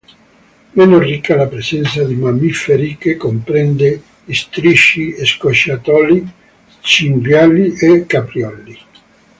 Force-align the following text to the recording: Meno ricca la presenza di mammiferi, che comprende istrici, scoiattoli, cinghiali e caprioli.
Meno 0.73 0.97
ricca 0.97 1.35
la 1.35 1.45
presenza 1.45 2.03
di 2.03 2.15
mammiferi, 2.15 2.97
che 2.97 3.17
comprende 3.17 4.01
istrici, 4.25 5.13
scoiattoli, 5.23 6.27
cinghiali 6.79 7.75
e 7.77 8.07
caprioli. 8.07 8.79